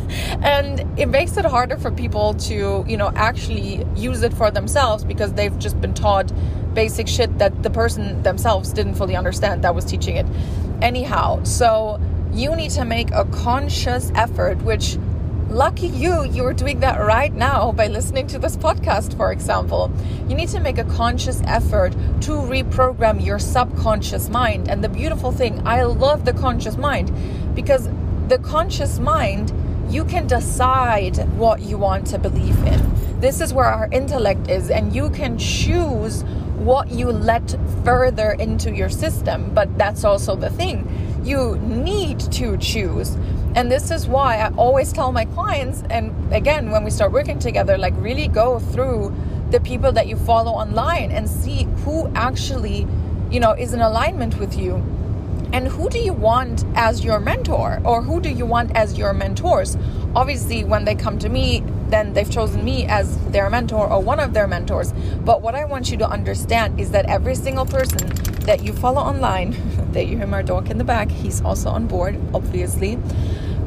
and 0.42 0.98
it 0.98 1.06
makes 1.06 1.36
it 1.36 1.44
harder 1.44 1.76
for 1.76 1.90
people 1.90 2.34
to, 2.34 2.84
you 2.86 2.96
know, 2.96 3.12
actually 3.14 3.84
use 3.96 4.22
it 4.22 4.32
for 4.32 4.50
themselves 4.50 5.04
because 5.04 5.32
they've 5.34 5.58
just 5.58 5.80
been 5.80 5.92
taught 5.92 6.32
basic 6.72 7.08
shit 7.08 7.36
that 7.38 7.64
the 7.64 7.70
person 7.70 8.22
themselves 8.22 8.72
didn't 8.72 8.94
fully 8.94 9.16
understand 9.16 9.64
that 9.64 9.74
was 9.74 9.84
teaching 9.84 10.16
it. 10.16 10.26
Anyhow, 10.80 11.42
so 11.42 12.00
you 12.32 12.54
need 12.54 12.70
to 12.70 12.84
make 12.84 13.10
a 13.10 13.24
conscious 13.26 14.12
effort, 14.14 14.62
which 14.62 14.96
lucky 15.50 15.88
you, 15.88 16.24
you're 16.24 16.52
doing 16.52 16.80
that 16.80 17.00
right 17.00 17.32
now 17.32 17.72
by 17.72 17.88
listening 17.88 18.26
to 18.28 18.38
this 18.38 18.56
podcast, 18.56 19.16
for 19.16 19.32
example. 19.32 19.90
You 20.28 20.36
need 20.36 20.48
to 20.50 20.60
make 20.60 20.78
a 20.78 20.84
conscious 20.84 21.42
effort 21.44 21.92
to 22.22 22.32
reprogram 22.32 23.24
your 23.24 23.38
subconscious 23.38 24.28
mind. 24.28 24.68
And 24.68 24.82
the 24.82 24.88
beautiful 24.88 25.32
thing, 25.32 25.66
I 25.66 25.82
love 25.82 26.24
the 26.24 26.32
conscious 26.32 26.76
mind 26.76 27.12
because 27.54 27.88
the 28.28 28.38
conscious 28.38 28.98
mind, 29.00 29.52
you 29.92 30.04
can 30.04 30.28
decide 30.28 31.16
what 31.36 31.60
you 31.62 31.76
want 31.76 32.06
to 32.08 32.18
believe 32.18 32.56
in. 32.64 33.20
This 33.20 33.40
is 33.40 33.52
where 33.52 33.66
our 33.66 33.88
intellect 33.90 34.48
is, 34.48 34.70
and 34.70 34.94
you 34.94 35.10
can 35.10 35.36
choose 35.36 36.22
what 36.60 36.90
you 36.90 37.10
let 37.10 37.56
further 37.84 38.32
into 38.32 38.72
your 38.72 38.88
system. 38.88 39.52
But 39.52 39.76
that's 39.76 40.04
also 40.04 40.36
the 40.36 40.50
thing. 40.50 40.86
You 41.24 41.56
need 41.56 42.20
to 42.32 42.56
choose. 42.58 43.16
And 43.54 43.70
this 43.70 43.90
is 43.90 44.06
why 44.06 44.38
I 44.38 44.50
always 44.54 44.92
tell 44.92 45.10
my 45.10 45.24
clients, 45.24 45.82
and 45.90 46.14
again, 46.32 46.70
when 46.70 46.84
we 46.84 46.90
start 46.90 47.10
working 47.10 47.38
together, 47.38 47.76
like 47.76 47.94
really 47.96 48.28
go 48.28 48.60
through 48.60 49.14
the 49.50 49.60
people 49.60 49.90
that 49.92 50.06
you 50.06 50.16
follow 50.16 50.52
online 50.52 51.10
and 51.10 51.28
see 51.28 51.64
who 51.84 52.08
actually, 52.14 52.86
you 53.30 53.40
know, 53.40 53.52
is 53.52 53.74
in 53.74 53.80
alignment 53.80 54.38
with 54.38 54.56
you. 54.56 54.76
And 55.52 55.66
who 55.66 55.88
do 55.90 55.98
you 55.98 56.12
want 56.12 56.64
as 56.76 57.04
your 57.04 57.18
mentor 57.18 57.80
or 57.84 58.02
who 58.02 58.20
do 58.20 58.30
you 58.30 58.46
want 58.46 58.70
as 58.76 58.96
your 58.96 59.12
mentors? 59.12 59.76
Obviously 60.14 60.62
when 60.62 60.84
they 60.84 60.94
come 60.94 61.18
to 61.18 61.28
me 61.28 61.64
then 61.88 62.12
they've 62.12 62.30
chosen 62.30 62.64
me 62.64 62.86
as 62.86 63.18
their 63.32 63.50
mentor 63.50 63.90
or 63.90 64.00
one 64.00 64.20
of 64.20 64.32
their 64.32 64.46
mentors. 64.46 64.92
But 65.24 65.42
what 65.42 65.56
i 65.56 65.64
want 65.64 65.90
you 65.90 65.96
to 65.98 66.08
understand 66.08 66.78
is 66.78 66.92
that 66.92 67.06
every 67.06 67.34
single 67.34 67.66
person 67.66 68.29
that 68.40 68.64
you 68.64 68.72
follow 68.72 69.00
online 69.00 69.56
that 69.92 70.06
you 70.06 70.16
hear 70.16 70.26
my 70.26 70.42
dog 70.42 70.70
in 70.70 70.78
the 70.78 70.84
back 70.84 71.10
he's 71.10 71.40
also 71.42 71.68
on 71.70 71.86
board 71.86 72.18
obviously 72.34 72.98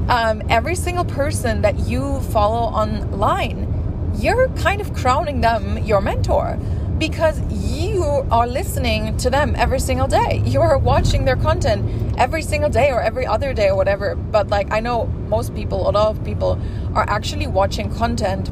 um, 0.09 0.41
every 0.49 0.75
single 0.75 1.05
person 1.05 1.61
that 1.61 1.79
you 1.79 2.19
follow 2.31 2.69
online 2.73 3.69
you're 4.17 4.47
kind 4.49 4.81
of 4.81 4.93
crowning 4.93 5.41
them 5.41 5.77
your 5.79 6.01
mentor 6.01 6.59
because 6.99 7.41
you 7.51 8.03
are 8.31 8.47
listening 8.47 9.17
to 9.17 9.29
them 9.29 9.55
every 9.57 9.79
single 9.79 10.07
day. 10.07 10.41
You 10.53 10.61
are 10.61 10.77
watching 10.77 11.25
their 11.25 11.35
content 11.35 11.81
every 12.17 12.41
single 12.41 12.69
day 12.69 12.91
or 12.91 13.01
every 13.01 13.25
other 13.25 13.53
day 13.53 13.69
or 13.69 13.75
whatever. 13.75 14.15
But 14.15 14.49
like 14.49 14.71
I 14.71 14.79
know 14.79 15.07
most 15.27 15.53
people, 15.55 15.89
a 15.89 15.91
lot 15.91 16.15
of 16.15 16.23
people 16.23 16.59
are 16.93 17.05
actually 17.09 17.47
watching 17.47 17.93
content 17.93 18.49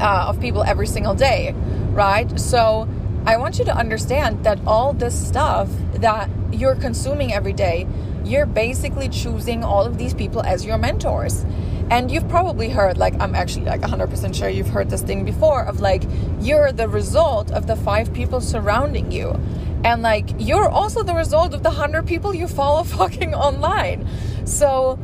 uh, 0.00 0.26
of 0.28 0.40
people 0.40 0.62
every 0.62 0.86
single 0.86 1.14
day, 1.14 1.52
right? 1.90 2.28
So 2.38 2.88
I 3.26 3.38
want 3.38 3.58
you 3.58 3.64
to 3.64 3.76
understand 3.76 4.44
that 4.44 4.60
all 4.68 4.92
this 4.92 5.26
stuff 5.26 5.68
that 5.94 6.30
you're 6.52 6.76
consuming 6.76 7.32
every 7.32 7.52
day, 7.52 7.88
you're 8.24 8.46
basically 8.46 9.08
choosing 9.08 9.64
all 9.64 9.84
of 9.84 9.98
these 9.98 10.14
people 10.14 10.42
as 10.42 10.64
your 10.64 10.78
mentors. 10.78 11.44
And 11.90 12.08
you've 12.08 12.28
probably 12.28 12.68
heard, 12.68 12.98
like, 12.98 13.20
I'm 13.20 13.34
actually 13.34 13.64
like 13.64 13.80
100% 13.80 14.32
sure 14.32 14.48
you've 14.48 14.68
heard 14.68 14.90
this 14.90 15.02
thing 15.02 15.24
before 15.24 15.64
of 15.64 15.80
like, 15.80 16.04
you're 16.40 16.70
the 16.70 16.88
result 16.88 17.50
of 17.50 17.66
the 17.66 17.74
five 17.74 18.14
people 18.14 18.40
surrounding 18.40 19.10
you. 19.10 19.40
And 19.82 20.02
like, 20.02 20.28
you're 20.38 20.68
also 20.68 21.02
the 21.02 21.14
result 21.14 21.52
of 21.52 21.64
the 21.64 21.70
100 21.70 22.06
people 22.06 22.32
you 22.32 22.46
follow 22.46 22.84
fucking 22.98 23.34
online. 23.34 24.08
So, 24.44 25.00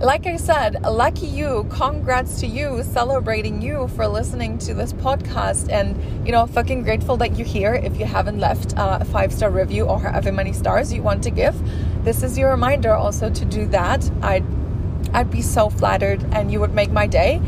like 0.00 0.26
I 0.26 0.36
said, 0.36 0.80
lucky 0.82 1.26
you, 1.26 1.66
congrats 1.68 2.40
to 2.40 2.46
you, 2.46 2.82
celebrating 2.82 3.60
you 3.60 3.86
for 3.88 4.08
listening 4.08 4.56
to 4.58 4.72
this 4.72 4.94
podcast. 4.94 5.70
And, 5.70 6.26
you 6.26 6.32
know, 6.32 6.46
fucking 6.46 6.84
grateful 6.84 7.18
that 7.18 7.36
you're 7.36 7.46
here. 7.46 7.74
If 7.74 7.98
you 7.98 8.06
haven't 8.06 8.38
left 8.38 8.76
uh, 8.78 8.98
a 9.02 9.04
five 9.04 9.30
star 9.30 9.50
review 9.50 9.84
or 9.84 10.00
however 10.00 10.32
many 10.32 10.54
stars 10.54 10.90
you 10.90 11.02
want 11.02 11.22
to 11.24 11.30
give, 11.30 11.54
this 12.02 12.22
is 12.22 12.38
your 12.38 12.50
reminder 12.50 12.94
also 12.94 13.28
to 13.28 13.44
do 13.44 13.66
that. 13.68 14.10
I'd, 14.22 14.44
I'd 15.12 15.30
be 15.30 15.42
so 15.42 15.68
flattered 15.68 16.24
and 16.32 16.50
you 16.50 16.60
would 16.60 16.72
make 16.72 16.90
my 16.90 17.06
day 17.06 17.42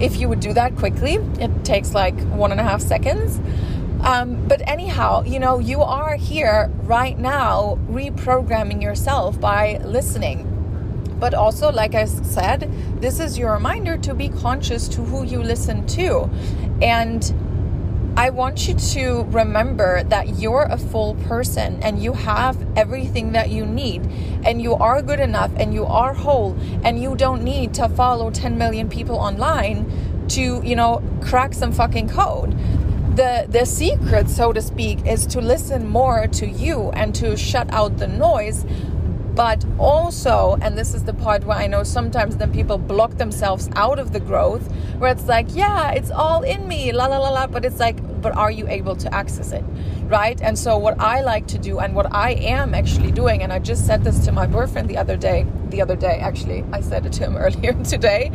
if 0.00 0.16
you 0.16 0.28
would 0.28 0.40
do 0.40 0.52
that 0.54 0.74
quickly. 0.74 1.14
It 1.38 1.64
takes 1.64 1.94
like 1.94 2.18
one 2.30 2.50
and 2.50 2.60
a 2.60 2.64
half 2.64 2.80
seconds. 2.80 3.38
Um, 4.04 4.48
but 4.48 4.60
anyhow, 4.68 5.22
you 5.22 5.38
know, 5.38 5.60
you 5.60 5.82
are 5.82 6.16
here 6.16 6.68
right 6.82 7.16
now 7.16 7.78
reprogramming 7.88 8.82
yourself 8.82 9.40
by 9.40 9.78
listening 9.84 10.51
but 11.22 11.34
also, 11.34 11.70
like 11.70 11.94
I 11.94 12.06
said, 12.06 12.68
this 13.00 13.20
is 13.20 13.38
your 13.38 13.52
reminder 13.52 13.96
to 13.96 14.12
be 14.12 14.28
conscious 14.28 14.88
to 14.88 15.02
who 15.02 15.22
you 15.22 15.40
listen 15.40 15.86
to. 15.98 16.28
And 16.82 17.22
I 18.16 18.30
want 18.30 18.66
you 18.66 18.74
to 18.74 19.22
remember 19.30 20.02
that 20.02 20.40
you're 20.40 20.66
a 20.68 20.76
full 20.76 21.14
person 21.28 21.80
and 21.80 22.02
you 22.02 22.12
have 22.14 22.56
everything 22.76 23.30
that 23.34 23.50
you 23.50 23.64
need 23.64 24.02
and 24.44 24.60
you 24.60 24.74
are 24.74 25.00
good 25.00 25.20
enough 25.20 25.52
and 25.54 25.72
you 25.72 25.84
are 25.84 26.12
whole 26.12 26.56
and 26.82 27.00
you 27.00 27.14
don't 27.14 27.44
need 27.44 27.72
to 27.74 27.88
follow 27.90 28.32
10 28.32 28.58
million 28.58 28.88
people 28.88 29.14
online 29.14 30.26
to, 30.30 30.60
you 30.64 30.74
know, 30.74 31.04
crack 31.20 31.54
some 31.54 31.70
fucking 31.70 32.08
code. 32.08 32.58
The 33.14 33.46
the 33.48 33.64
secret, 33.64 34.28
so 34.28 34.52
to 34.52 34.60
speak, 34.60 35.06
is 35.06 35.24
to 35.26 35.40
listen 35.40 35.86
more 35.86 36.26
to 36.26 36.48
you 36.48 36.90
and 36.94 37.14
to 37.16 37.36
shut 37.36 37.72
out 37.72 37.98
the 37.98 38.08
noise 38.08 38.64
but 39.34 39.64
also 39.78 40.58
and 40.60 40.76
this 40.76 40.94
is 40.94 41.04
the 41.04 41.14
part 41.14 41.44
where 41.44 41.56
i 41.56 41.66
know 41.66 41.82
sometimes 41.82 42.36
then 42.36 42.52
people 42.52 42.76
block 42.76 43.16
themselves 43.16 43.68
out 43.76 43.98
of 43.98 44.12
the 44.12 44.20
growth 44.20 44.70
where 44.98 45.10
it's 45.10 45.26
like 45.26 45.46
yeah 45.50 45.90
it's 45.90 46.10
all 46.10 46.42
in 46.42 46.68
me 46.68 46.92
la 46.92 47.06
la 47.06 47.18
la 47.18 47.30
la 47.30 47.46
but 47.46 47.64
it's 47.64 47.80
like 47.80 47.96
but 48.20 48.36
are 48.36 48.50
you 48.50 48.68
able 48.68 48.94
to 48.94 49.12
access 49.12 49.52
it 49.52 49.64
right? 50.12 50.42
And 50.42 50.58
so 50.58 50.76
what 50.76 51.00
i 51.00 51.22
like 51.22 51.46
to 51.48 51.58
do 51.58 51.78
and 51.78 51.94
what 51.94 52.12
i 52.14 52.32
am 52.32 52.74
actually 52.74 53.10
doing 53.12 53.42
and 53.42 53.52
i 53.52 53.58
just 53.58 53.86
said 53.86 54.04
this 54.04 54.24
to 54.26 54.32
my 54.32 54.46
boyfriend 54.46 54.88
the 54.90 54.98
other 54.98 55.16
day 55.16 55.46
the 55.70 55.80
other 55.80 55.96
day 55.96 56.18
actually 56.20 56.64
i 56.70 56.80
said 56.82 57.06
it 57.06 57.12
to 57.14 57.24
him 57.24 57.36
earlier 57.46 57.72
today 57.84 58.30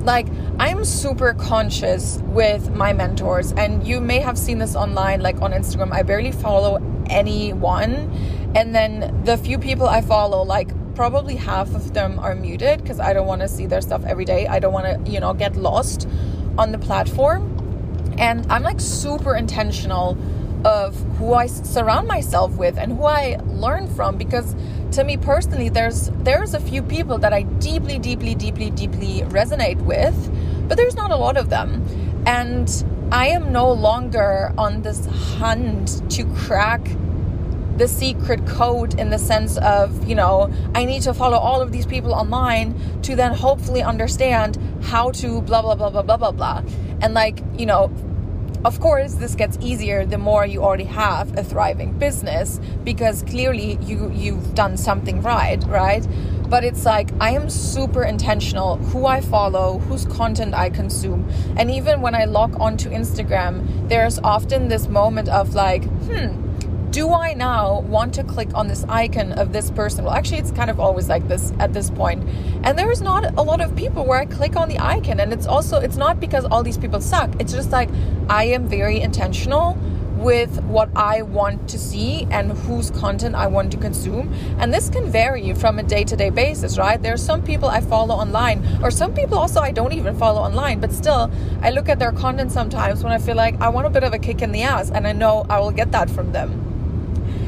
like 0.00 0.26
i'm 0.58 0.84
super 0.84 1.32
conscious 1.32 2.18
with 2.24 2.70
my 2.70 2.92
mentors 2.92 3.52
and 3.52 3.86
you 3.86 3.98
may 4.00 4.18
have 4.18 4.36
seen 4.36 4.58
this 4.58 4.76
online 4.76 5.22
like 5.22 5.40
on 5.40 5.52
instagram. 5.52 5.90
I 5.92 6.02
barely 6.02 6.32
follow 6.32 6.82
anyone 7.08 8.10
and 8.54 8.74
then 8.74 9.24
the 9.24 9.36
few 9.36 9.58
people 9.58 9.88
I 9.88 10.00
follow, 10.00 10.42
like 10.42 10.70
probably 10.94 11.36
half 11.36 11.74
of 11.74 11.94
them 11.94 12.18
are 12.18 12.34
muted 12.34 12.82
because 12.82 13.00
I 13.00 13.12
don't 13.12 13.26
want 13.26 13.40
to 13.40 13.48
see 13.48 13.66
their 13.66 13.80
stuff 13.80 14.04
every 14.04 14.24
day. 14.24 14.46
I 14.46 14.58
don't 14.58 14.72
want 14.72 14.86
to, 14.86 15.10
you 15.10 15.20
know, 15.20 15.32
get 15.32 15.56
lost 15.56 16.06
on 16.58 16.72
the 16.72 16.78
platform. 16.78 18.14
And 18.18 18.50
I'm 18.52 18.62
like 18.62 18.80
super 18.80 19.34
intentional 19.34 20.18
of 20.66 20.94
who 21.16 21.34
I 21.34 21.46
surround 21.46 22.06
myself 22.06 22.54
with 22.56 22.78
and 22.78 22.92
who 22.92 23.04
I 23.04 23.38
learn 23.46 23.88
from 23.88 24.16
because 24.16 24.54
to 24.92 25.02
me 25.02 25.16
personally 25.16 25.68
there's 25.68 26.10
there's 26.20 26.54
a 26.54 26.60
few 26.60 26.82
people 26.82 27.18
that 27.18 27.32
I 27.32 27.42
deeply 27.42 27.98
deeply 27.98 28.36
deeply 28.36 28.70
deeply 28.70 29.22
resonate 29.22 29.80
with 29.82 30.14
but 30.68 30.76
there's 30.76 30.94
not 30.94 31.10
a 31.10 31.16
lot 31.16 31.36
of 31.36 31.48
them 31.48 31.84
and 32.26 32.84
I 33.10 33.26
am 33.28 33.52
no 33.52 33.72
longer 33.72 34.54
on 34.56 34.82
this 34.82 35.06
hunt 35.06 36.08
to 36.12 36.24
crack 36.26 36.80
the 37.76 37.88
secret 37.88 38.46
code 38.46 38.98
in 38.98 39.10
the 39.10 39.18
sense 39.18 39.56
of, 39.58 40.06
you 40.08 40.14
know, 40.14 40.52
I 40.74 40.84
need 40.84 41.02
to 41.02 41.14
follow 41.14 41.38
all 41.38 41.60
of 41.60 41.72
these 41.72 41.86
people 41.86 42.12
online 42.12 42.74
to 43.02 43.16
then 43.16 43.32
hopefully 43.32 43.82
understand 43.82 44.58
how 44.82 45.10
to 45.12 45.40
blah, 45.42 45.62
blah, 45.62 45.74
blah, 45.74 45.90
blah, 45.90 46.02
blah, 46.02 46.16
blah, 46.16 46.32
blah. 46.32 46.62
And 47.00 47.14
like, 47.14 47.42
you 47.56 47.66
know, 47.66 47.90
of 48.64 48.78
course, 48.78 49.14
this 49.14 49.34
gets 49.34 49.58
easier 49.60 50.06
the 50.06 50.18
more 50.18 50.46
you 50.46 50.62
already 50.62 50.84
have 50.84 51.36
a 51.36 51.42
thriving 51.42 51.98
business 51.98 52.60
because 52.84 53.22
clearly 53.24 53.76
you 53.82 54.12
you've 54.14 54.54
done 54.54 54.76
something 54.76 55.20
right, 55.20 55.62
right? 55.64 56.06
But 56.48 56.62
it's 56.62 56.84
like 56.84 57.10
I 57.20 57.30
am 57.30 57.50
super 57.50 58.04
intentional 58.04 58.76
who 58.76 59.06
I 59.06 59.20
follow, 59.20 59.78
whose 59.78 60.04
content 60.04 60.54
I 60.54 60.70
consume. 60.70 61.28
And 61.56 61.72
even 61.72 62.02
when 62.02 62.14
I 62.14 62.24
log 62.24 62.60
onto 62.60 62.88
Instagram, 62.90 63.88
there's 63.88 64.20
often 64.20 64.68
this 64.68 64.86
moment 64.86 65.28
of 65.28 65.54
like, 65.54 65.82
hmm, 65.82 66.41
do 66.92 67.10
I 67.10 67.32
now 67.32 67.80
want 67.80 68.12
to 68.14 68.22
click 68.22 68.50
on 68.54 68.68
this 68.68 68.84
icon 68.86 69.32
of 69.32 69.54
this 69.54 69.70
person? 69.70 70.04
Well, 70.04 70.12
actually, 70.12 70.40
it's 70.40 70.50
kind 70.50 70.68
of 70.68 70.78
always 70.78 71.08
like 71.08 71.26
this 71.26 71.50
at 71.58 71.72
this 71.72 71.88
point. 71.88 72.22
And 72.64 72.78
there's 72.78 73.00
not 73.00 73.32
a 73.38 73.42
lot 73.42 73.62
of 73.62 73.74
people 73.74 74.04
where 74.04 74.18
I 74.18 74.26
click 74.26 74.56
on 74.56 74.68
the 74.68 74.78
icon. 74.78 75.18
And 75.18 75.32
it's 75.32 75.46
also, 75.46 75.80
it's 75.80 75.96
not 75.96 76.20
because 76.20 76.44
all 76.44 76.62
these 76.62 76.76
people 76.76 77.00
suck. 77.00 77.30
It's 77.40 77.52
just 77.52 77.70
like 77.70 77.88
I 78.28 78.44
am 78.44 78.68
very 78.68 79.00
intentional 79.00 79.78
with 80.18 80.62
what 80.64 80.90
I 80.94 81.22
want 81.22 81.66
to 81.70 81.78
see 81.78 82.26
and 82.30 82.52
whose 82.52 82.90
content 82.90 83.34
I 83.36 83.46
want 83.46 83.72
to 83.72 83.78
consume. 83.78 84.30
And 84.58 84.72
this 84.72 84.90
can 84.90 85.10
vary 85.10 85.54
from 85.54 85.78
a 85.78 85.82
day 85.82 86.04
to 86.04 86.14
day 86.14 86.28
basis, 86.28 86.76
right? 86.76 87.00
There 87.00 87.14
are 87.14 87.16
some 87.16 87.42
people 87.42 87.68
I 87.70 87.80
follow 87.80 88.14
online, 88.14 88.62
or 88.82 88.90
some 88.90 89.14
people 89.14 89.38
also 89.38 89.60
I 89.60 89.72
don't 89.72 89.94
even 89.94 90.14
follow 90.18 90.42
online, 90.42 90.78
but 90.78 90.92
still, 90.92 91.30
I 91.62 91.70
look 91.70 91.88
at 91.88 91.98
their 91.98 92.12
content 92.12 92.52
sometimes 92.52 93.02
when 93.02 93.14
I 93.14 93.18
feel 93.18 93.34
like 93.34 93.58
I 93.62 93.70
want 93.70 93.86
a 93.86 93.90
bit 93.90 94.04
of 94.04 94.12
a 94.12 94.18
kick 94.18 94.42
in 94.42 94.52
the 94.52 94.62
ass, 94.62 94.90
and 94.90 95.08
I 95.08 95.12
know 95.12 95.46
I 95.48 95.58
will 95.58 95.72
get 95.72 95.90
that 95.92 96.10
from 96.10 96.32
them. 96.32 96.71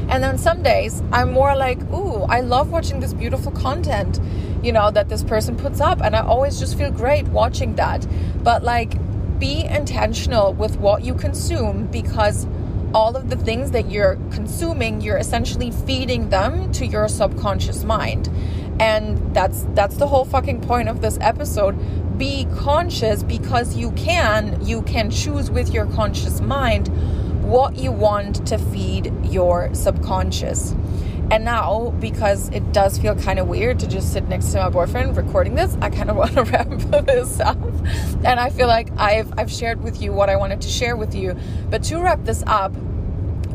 And 0.09 0.23
then 0.23 0.37
some 0.37 0.61
days 0.61 1.01
I'm 1.11 1.31
more 1.31 1.55
like, 1.55 1.81
ooh, 1.91 2.23
I 2.23 2.41
love 2.41 2.71
watching 2.71 2.99
this 2.99 3.13
beautiful 3.13 3.51
content, 3.51 4.19
you 4.63 4.71
know, 4.71 4.91
that 4.91 5.09
this 5.09 5.23
person 5.23 5.55
puts 5.55 5.81
up. 5.81 6.01
And 6.01 6.15
I 6.15 6.21
always 6.21 6.59
just 6.59 6.77
feel 6.77 6.91
great 6.91 7.27
watching 7.27 7.75
that. 7.75 8.05
But 8.43 8.63
like, 8.63 8.97
be 9.39 9.65
intentional 9.65 10.53
with 10.53 10.77
what 10.77 11.03
you 11.03 11.13
consume 11.13 11.87
because 11.87 12.47
all 12.93 13.17
of 13.17 13.29
the 13.29 13.35
things 13.35 13.71
that 13.71 13.91
you're 13.91 14.15
consuming, 14.31 15.01
you're 15.01 15.17
essentially 15.17 15.71
feeding 15.71 16.29
them 16.29 16.71
to 16.71 16.85
your 16.85 17.07
subconscious 17.09 17.83
mind. 17.83 18.29
And 18.79 19.33
that's 19.35 19.65
that's 19.73 19.97
the 19.97 20.07
whole 20.07 20.25
fucking 20.25 20.61
point 20.61 20.87
of 20.87 21.01
this 21.01 21.17
episode. 21.19 21.73
Be 22.17 22.45
conscious 22.55 23.23
because 23.23 23.75
you 23.75 23.91
can, 23.91 24.65
you 24.65 24.81
can 24.83 25.11
choose 25.11 25.51
with 25.51 25.73
your 25.73 25.85
conscious 25.87 26.39
mind 26.39 26.89
what 27.45 27.77
you 27.77 27.91
want 27.91 28.45
to 28.47 28.57
feed 28.57 29.13
your 29.23 29.73
subconscious. 29.73 30.75
And 31.31 31.43
now, 31.43 31.91
because 31.99 32.49
it 32.49 32.71
does 32.71 32.97
feel 32.97 33.15
kind 33.15 33.39
of 33.39 33.47
weird 33.47 33.79
to 33.79 33.87
just 33.87 34.13
sit 34.13 34.27
next 34.27 34.51
to 34.51 34.59
my 34.59 34.69
boyfriend 34.69 35.17
recording 35.17 35.55
this, 35.55 35.75
I 35.81 35.89
kind 35.89 36.09
of 36.09 36.15
want 36.21 36.33
to 36.33 36.43
wrap 36.43 36.69
this 37.05 37.39
up. 37.39 37.57
And 38.23 38.39
I 38.39 38.49
feel 38.49 38.67
like 38.67 38.89
I've 38.97 39.31
I've 39.37 39.51
shared 39.51 39.83
with 39.83 40.01
you 40.01 40.11
what 40.11 40.29
I 40.29 40.35
wanted 40.35 40.61
to 40.61 40.67
share 40.67 40.95
with 40.95 41.15
you. 41.15 41.35
But 41.69 41.83
to 41.83 41.99
wrap 41.99 42.23
this 42.25 42.43
up, 42.45 42.73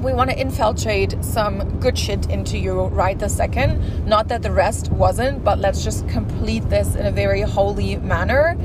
we 0.01 0.13
want 0.15 0.31
to 0.31 0.39
infiltrate 0.39 1.23
some 1.23 1.79
good 1.79 1.99
shit 1.99 2.31
into 2.31 2.59
you 2.59 2.85
right 2.87 3.19
this 3.19 3.37
second. 3.37 4.07
Not 4.07 4.29
that 4.29 4.43
the 4.43 4.51
rest 4.51 4.91
wasn't, 4.91 5.45
but 5.45 5.59
let's 5.59 5.85
just 5.85 6.09
complete 6.09 6.69
this 6.71 6.95
in 6.95 7.07
a 7.07 7.13
very 7.13 7.43
holy 7.43 7.97
manner. 7.97 8.57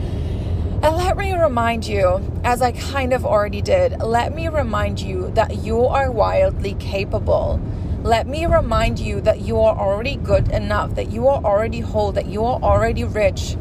Let 1.15 1.23
me 1.23 1.33
remind 1.33 1.87
you, 1.87 2.41
as 2.43 2.61
I 2.61 2.73
kind 2.73 3.13
of 3.13 3.25
already 3.25 3.61
did, 3.61 4.01
let 4.01 4.35
me 4.35 4.49
remind 4.49 4.99
you 4.99 5.31
that 5.31 5.63
you 5.63 5.85
are 5.85 6.11
wildly 6.11 6.73
capable. 6.73 7.57
Let 8.03 8.27
me 8.27 8.45
remind 8.45 8.99
you 8.99 9.21
that 9.21 9.39
you 9.39 9.57
are 9.61 9.77
already 9.77 10.17
good 10.17 10.51
enough, 10.51 10.95
that 10.95 11.11
you 11.11 11.29
are 11.29 11.41
already 11.41 11.79
whole, 11.79 12.11
that 12.11 12.25
you 12.25 12.43
are 12.43 12.59
already 12.61 13.05
rich. 13.05 13.55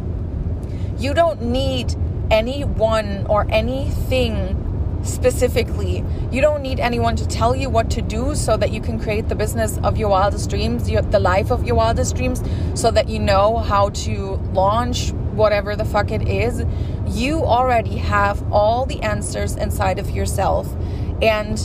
You 0.98 1.14
don't 1.14 1.42
need 1.42 1.94
anyone 2.28 3.24
or 3.28 3.46
anything 3.48 4.63
specifically. 5.04 6.04
You 6.30 6.40
don't 6.40 6.62
need 6.62 6.80
anyone 6.80 7.16
to 7.16 7.26
tell 7.26 7.54
you 7.54 7.70
what 7.70 7.90
to 7.92 8.02
do 8.02 8.34
so 8.34 8.56
that 8.56 8.72
you 8.72 8.80
can 8.80 8.98
create 8.98 9.28
the 9.28 9.34
business 9.34 9.78
of 9.78 9.96
your 9.96 10.08
wildest 10.08 10.50
dreams, 10.50 10.86
the 10.86 11.20
life 11.20 11.50
of 11.50 11.64
your 11.64 11.76
wildest 11.76 12.16
dreams, 12.16 12.42
so 12.74 12.90
that 12.90 13.08
you 13.08 13.18
know 13.18 13.58
how 13.58 13.90
to 13.90 14.40
launch 14.52 15.12
whatever 15.34 15.76
the 15.76 15.84
fuck 15.84 16.10
it 16.10 16.26
is. 16.28 16.64
You 17.06 17.44
already 17.44 17.96
have 17.96 18.42
all 18.52 18.86
the 18.86 19.02
answers 19.02 19.56
inside 19.56 19.98
of 19.98 20.10
yourself. 20.10 20.74
And 21.22 21.58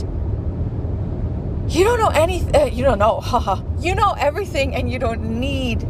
you 1.69 1.83
don't 1.83 1.99
know 1.99 2.09
anything 2.09 2.55
uh, 2.55 2.65
you 2.65 2.83
don't 2.83 2.99
know 2.99 3.19
haha. 3.21 3.61
You 3.79 3.95
know 3.95 4.15
everything 4.17 4.75
and 4.75 4.91
you 4.91 4.99
don't 4.99 5.39
need 5.39 5.87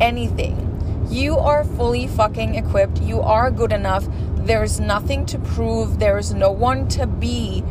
anything. 0.00 0.66
You 1.08 1.38
are 1.38 1.64
fully 1.64 2.06
fucking 2.06 2.54
equipped. 2.54 3.00
You 3.00 3.20
are 3.20 3.50
good 3.50 3.72
enough 3.72 4.06
there's 4.46 4.80
nothing 4.80 5.26
to 5.26 5.38
prove, 5.38 5.98
there's 5.98 6.34
no 6.34 6.50
one 6.50 6.88
to 6.88 7.06
be. 7.06 7.64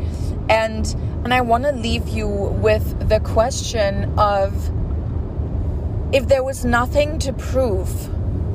And 0.48 0.86
and 1.24 1.34
I 1.34 1.42
want 1.42 1.64
to 1.64 1.72
leave 1.72 2.08
you 2.08 2.28
with 2.28 3.08
the 3.08 3.20
question 3.20 4.18
of 4.18 4.54
if 6.14 6.26
there 6.28 6.42
was 6.42 6.64
nothing 6.64 7.18
to 7.20 7.32
prove, 7.32 7.88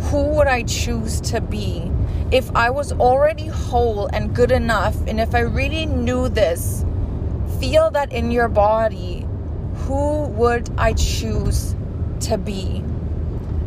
who 0.09 0.23
would 0.35 0.47
I 0.47 0.63
choose 0.63 1.21
to 1.21 1.41
be? 1.41 1.91
If 2.31 2.53
I 2.55 2.69
was 2.71 2.91
already 2.91 3.47
whole 3.47 4.07
and 4.07 4.35
good 4.35 4.51
enough, 4.51 4.95
and 5.07 5.21
if 5.21 5.35
I 5.35 5.41
really 5.41 5.85
knew 5.85 6.27
this, 6.27 6.83
feel 7.59 7.91
that 7.91 8.11
in 8.11 8.31
your 8.31 8.49
body, 8.49 9.27
who 9.85 10.23
would 10.23 10.69
I 10.77 10.93
choose 10.93 11.75
to 12.21 12.37
be? 12.37 12.83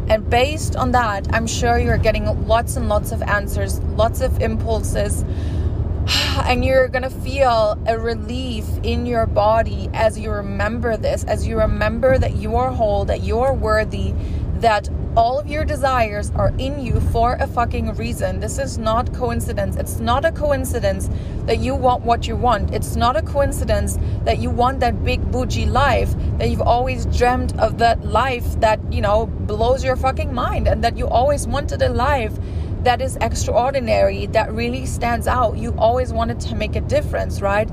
And 0.08 0.28
based 0.30 0.74
on 0.74 0.92
that, 0.92 1.26
I'm 1.34 1.46
sure 1.46 1.78
you're 1.78 1.98
getting 1.98 2.24
lots 2.46 2.76
and 2.76 2.88
lots 2.88 3.12
of 3.12 3.20
answers, 3.22 3.78
lots 3.80 4.22
of 4.22 4.40
impulses, 4.40 5.22
and 6.44 6.64
you're 6.64 6.88
gonna 6.88 7.10
feel 7.10 7.78
a 7.86 7.98
relief 7.98 8.64
in 8.82 9.04
your 9.04 9.26
body 9.26 9.90
as 9.92 10.18
you 10.18 10.30
remember 10.30 10.96
this, 10.96 11.24
as 11.24 11.46
you 11.46 11.58
remember 11.58 12.16
that 12.16 12.36
you 12.36 12.56
are 12.56 12.70
whole, 12.70 13.04
that 13.04 13.22
you 13.22 13.40
are 13.40 13.52
worthy, 13.52 14.14
that 14.60 14.88
all 15.18 15.36
of 15.36 15.48
your 15.48 15.64
desires 15.64 16.30
are 16.36 16.54
in 16.58 16.78
you 16.78 17.00
for 17.10 17.32
a 17.40 17.46
fucking 17.48 17.92
reason. 17.94 18.38
This 18.38 18.56
is 18.56 18.78
not 18.78 19.12
coincidence. 19.12 19.74
It's 19.74 19.98
not 19.98 20.24
a 20.24 20.30
coincidence 20.30 21.10
that 21.46 21.58
you 21.58 21.74
want 21.74 22.04
what 22.04 22.28
you 22.28 22.36
want. 22.36 22.72
It's 22.72 22.94
not 22.94 23.16
a 23.16 23.22
coincidence 23.22 23.98
that 24.22 24.38
you 24.38 24.48
want 24.48 24.78
that 24.78 25.04
big 25.04 25.20
bougie 25.32 25.66
life, 25.66 26.14
that 26.38 26.50
you've 26.50 26.62
always 26.62 27.04
dreamt 27.06 27.58
of 27.58 27.78
that 27.78 28.04
life 28.04 28.60
that, 28.60 28.78
you 28.92 29.00
know, 29.00 29.26
blows 29.26 29.82
your 29.82 29.96
fucking 29.96 30.32
mind 30.32 30.68
and 30.68 30.84
that 30.84 30.96
you 30.96 31.08
always 31.08 31.48
wanted 31.48 31.82
a 31.82 31.88
life 31.88 32.38
that 32.84 33.00
is 33.00 33.16
extraordinary, 33.16 34.26
that 34.26 34.52
really 34.52 34.86
stands 34.86 35.26
out. 35.26 35.58
You 35.58 35.74
always 35.78 36.12
wanted 36.12 36.38
to 36.42 36.54
make 36.54 36.76
a 36.76 36.80
difference, 36.80 37.40
right? 37.40 37.68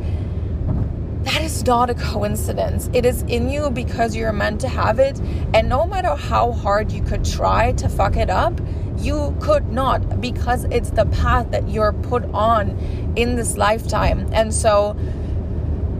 That 1.25 1.41
is 1.41 1.65
not 1.65 1.89
a 1.89 1.96
coincidence. 1.96 2.88
It 2.94 3.03
is 3.03 3.24
in 3.24 3.50
you 3.50 3.72
because 3.72 4.15
you're 4.15 4.32
meant 4.32 4.62
to 4.62 4.67
have 4.67 5.00
it. 5.00 5.20
And 5.55 5.67
no 5.67 5.86
matter 5.86 6.15
how 6.15 6.51
hard 6.51 6.91
you 6.91 7.01
could 7.01 7.25
try 7.25 7.72
to 7.74 7.89
fuck 7.89 8.15
it 8.15 8.29
up, 8.29 8.62
you 9.00 9.36
could 9.41 9.72
not 9.72 10.22
because 10.22 10.65
it's 10.65 10.91
the 10.91 11.05
path 11.08 11.50
that 11.50 11.67
you're 11.67 11.94
put 11.94 12.24
on 12.25 12.77
in 13.15 13.36
this 13.36 13.58
lifetime. 13.58 14.29
And 14.34 14.53
so 14.53 14.94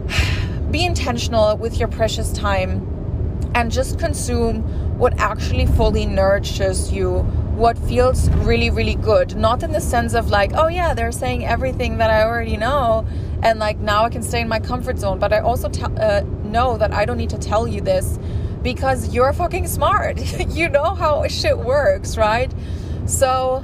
be 0.72 0.86
intentional 0.86 1.58
with 1.58 1.80
your 1.80 1.88
precious 1.88 2.32
time 2.32 2.92
and 3.56 3.72
just 3.72 3.98
consume 3.98 4.62
what 5.00 5.18
actually 5.20 5.66
fully 5.66 6.06
nourishes 6.06 6.92
you 6.92 7.20
what 7.56 7.78
feels 7.78 8.30
really 8.30 8.70
really 8.70 8.96
good 8.96 9.36
not 9.36 9.64
in 9.64 9.72
the 9.72 9.80
sense 9.80 10.14
of 10.14 10.30
like 10.30 10.52
oh 10.56 10.68
yeah 10.68 10.94
they're 10.94 11.12
saying 11.12 11.46
everything 11.46 11.98
that 11.98 12.10
i 12.10 12.22
already 12.22 12.58
know 12.58 13.08
and 13.46 13.60
like 13.60 13.78
now 13.78 14.04
I 14.04 14.10
can 14.10 14.24
stay 14.24 14.42
in 14.42 14.48
my 14.48 14.60
comfort 14.60 14.98
zone. 14.98 15.20
But 15.20 15.32
I 15.32 15.40
also 15.40 15.70
uh, 15.70 16.24
know 16.44 16.78
that 16.78 16.92
I 16.92 17.06
don't 17.06 17.18
need 17.18 17.30
to 17.30 17.38
tell 17.38 17.68
you 17.68 17.80
this 17.80 18.18
because 18.64 19.14
you're 19.14 19.32
fucking 19.34 19.68
smart. 19.68 20.20
you 20.50 20.68
know 20.68 20.96
how 20.96 21.28
shit 21.28 21.60
works, 21.60 22.18
right? 22.18 22.52
So 23.06 23.64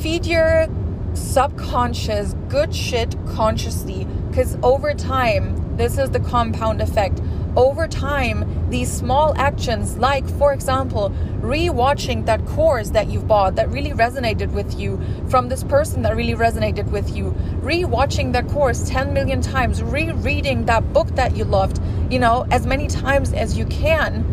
feed 0.00 0.26
your 0.26 0.68
subconscious 1.14 2.34
good 2.48 2.74
shit 2.74 3.16
consciously 3.28 4.04
because 4.28 4.58
over 4.62 4.92
time, 4.92 5.76
this 5.78 5.96
is 5.96 6.10
the 6.10 6.20
compound 6.20 6.82
effect 6.82 7.22
over 7.58 7.88
time, 7.88 8.70
these 8.70 8.90
small 8.90 9.36
actions, 9.36 9.98
like 9.98 10.24
for 10.38 10.52
example, 10.52 11.10
re-watching 11.40 12.24
that 12.24 12.46
course 12.46 12.90
that 12.90 13.08
you've 13.08 13.26
bought 13.26 13.56
that 13.56 13.68
really 13.70 13.90
resonated 13.90 14.52
with 14.52 14.78
you 14.78 15.00
from 15.28 15.48
this 15.48 15.64
person 15.64 16.02
that 16.02 16.14
really 16.14 16.34
resonated 16.34 16.88
with 16.92 17.16
you, 17.16 17.30
re-watching 17.60 18.30
that 18.30 18.46
course 18.46 18.88
10 18.88 19.12
million 19.12 19.40
times, 19.40 19.82
rereading 19.82 20.66
that 20.66 20.92
book 20.92 21.08
that 21.16 21.36
you 21.36 21.44
loved, 21.44 21.80
you 22.12 22.20
know, 22.20 22.46
as 22.52 22.64
many 22.64 22.86
times 22.86 23.32
as 23.32 23.58
you 23.58 23.66
can. 23.66 24.24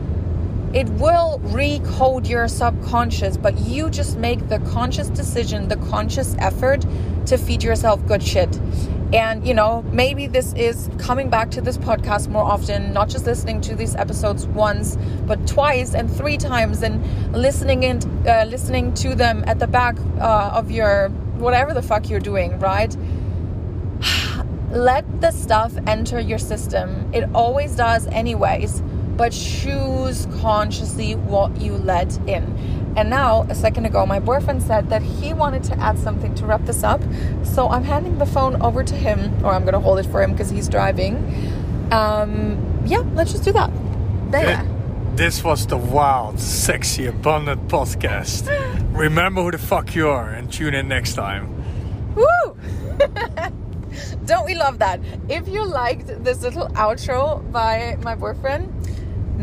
It 0.76 0.88
will 0.90 1.40
recode 1.46 2.30
your 2.30 2.48
subconscious, 2.48 3.38
but 3.38 3.58
you 3.58 3.90
just 3.90 4.18
make 4.18 4.50
the 4.50 4.60
conscious 4.60 5.08
decision, 5.08 5.68
the 5.68 5.78
conscious 5.78 6.36
effort 6.38 6.86
to 7.26 7.38
feed 7.40 7.64
yourself 7.64 8.06
good 8.06 8.22
shit. 8.22 8.60
And, 9.16 9.48
you 9.48 9.54
know, 9.54 9.82
maybe 9.94 10.28
this 10.28 10.52
is 10.56 10.90
coming 10.98 11.30
back 11.30 11.50
to 11.52 11.62
this 11.62 11.78
podcast 11.78 12.28
more 12.28 12.44
often, 12.44 12.92
not 12.92 13.08
just 13.08 13.26
listening 13.26 13.62
to 13.62 13.74
these 13.74 13.96
episodes 13.96 14.46
once, 14.46 14.98
but 15.26 15.48
twice 15.48 15.96
and 15.96 16.14
three 16.14 16.36
times 16.36 16.84
and 16.84 17.02
listening 17.32 17.84
in, 17.84 18.02
uh, 18.28 18.44
listening 18.46 18.94
to 18.96 19.16
them 19.16 19.46
at 19.48 19.58
the 19.58 19.68
back 19.68 19.98
uh, 20.20 20.52
of 20.54 20.70
your 20.70 21.08
whatever 21.38 21.74
the 21.74 21.82
fuck 21.82 22.10
you're 22.10 22.20
doing, 22.20 22.60
right? 22.60 22.94
Let 24.72 25.22
the 25.22 25.32
stuff 25.32 25.74
enter 25.88 26.20
your 26.20 26.38
system. 26.38 27.10
It 27.14 27.30
always 27.34 27.74
does, 27.78 28.08
anyways, 28.08 28.82
but 29.18 29.32
choose 29.32 30.28
consciously 30.40 31.16
what 31.16 31.60
you 31.60 31.74
let 31.74 32.18
in. 32.28 32.94
And 32.98 33.10
now, 33.10 33.44
a 33.50 33.56
second 33.56 33.86
ago, 33.86 34.06
my 34.06 34.20
boyfriend 34.20 34.64
said 34.64 34.90
that 34.90 35.02
he 35.02 35.34
wanted 35.34 35.64
to 35.66 35.78
add 35.80 36.00
something 36.00 36.34
to 36.36 36.46
wrap 36.46 36.66
this 36.66 36.84
up. 36.84 37.02
So 37.44 37.68
I'm 37.70 37.84
handing 37.84 38.18
the 38.18 38.26
phone 38.26 38.62
over 38.62 38.84
to 38.84 38.96
him, 38.96 39.46
or 39.46 39.52
I'm 39.52 39.64
going 39.64 39.74
to 39.74 39.80
hold 39.80 40.00
it 40.00 40.06
for 40.06 40.24
him 40.24 40.32
because 40.32 40.50
he's 40.50 40.70
driving. 40.70 41.16
Um, 41.92 42.84
yeah, 42.86 43.04
let's 43.14 43.32
just 43.32 43.44
do 43.44 43.52
that. 43.52 43.72
There. 44.32 44.66
This 45.16 45.44
was 45.44 45.68
the 45.68 45.78
wild, 45.78 46.40
sexy, 46.40 47.06
abundant 47.06 47.68
podcast. 47.68 48.48
Remember 48.94 49.44
who 49.44 49.52
the 49.52 49.58
fuck 49.58 49.96
you 49.96 50.10
are 50.10 50.30
and 50.30 50.52
tune 50.52 50.74
in 50.74 50.88
next 50.88 51.14
time. 51.16 51.54
Woo! 52.16 52.58
Don't 54.26 54.46
we 54.46 54.56
love 54.56 54.80
that? 54.80 55.00
If 55.30 55.48
you 55.48 55.66
liked 55.66 56.24
this 56.24 56.42
little 56.42 56.68
outro 56.70 57.50
by 57.52 57.98
my 58.02 58.16
boyfriend, 58.16 58.75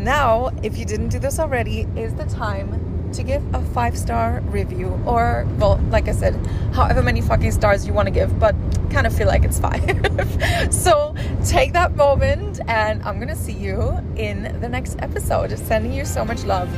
now, 0.03 0.51
if 0.61 0.77
you 0.77 0.85
didn't 0.85 1.09
do 1.09 1.19
this 1.19 1.39
already, 1.39 1.87
is 1.95 2.13
the 2.15 2.25
time 2.25 3.11
to 3.13 3.23
give 3.23 3.43
a 3.53 3.61
five 3.73 3.97
star 3.97 4.41
review 4.45 4.87
or 5.05 5.47
well 5.59 5.77
like 5.91 6.07
i 6.07 6.11
said 6.11 6.33
however 6.73 7.03
many 7.03 7.21
fucking 7.21 7.51
stars 7.51 7.85
you 7.85 7.93
want 7.93 8.07
to 8.07 8.11
give 8.11 8.39
but 8.39 8.55
kind 8.89 9.05
of 9.05 9.15
feel 9.15 9.27
like 9.27 9.43
it's 9.43 9.59
five. 9.59 9.83
So 10.71 11.13
take 11.45 11.73
that 11.73 11.95
moment 11.95 12.59
and 12.67 13.03
i'm 13.03 13.19
gonna 13.19 13.35
see 13.35 13.53
you 13.53 13.99
in 14.15 14.59
the 14.61 14.69
next 14.69 14.95
episode. 14.99 15.55
Sending 15.57 15.93
you 15.93 16.05
so 16.05 16.25
much 16.25 16.43
love 16.43 16.69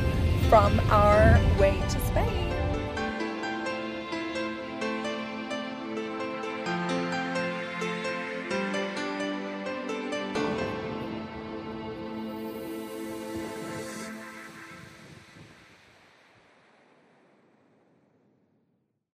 from 0.48 0.78
our 0.90 1.40
way 1.58 1.80
to 1.88 2.00
spain 2.06 2.45